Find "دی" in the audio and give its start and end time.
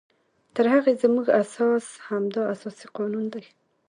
3.33-3.43